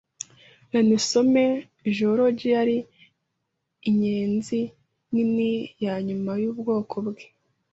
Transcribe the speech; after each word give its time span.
Lonesome 0.71 1.39
George 1.95 2.43
yari 2.55 2.77
inyenzi 3.89 4.59
nini 5.11 5.51
yanyuma 5.85 6.31
yubwoko 6.43 6.95
bwe. 7.05 7.23